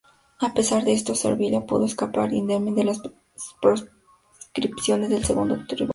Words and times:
A 0.39 0.51
pesar 0.55 0.83
de 0.83 0.93
esto, 0.93 1.13
Servilia 1.13 1.67
pudo 1.67 1.85
escapar 1.85 2.33
indemne 2.33 2.73
de 2.73 2.85
las 2.85 3.01
proscripciones 3.61 5.11
del 5.11 5.23
segundo 5.25 5.63
triunvirato. 5.67 5.89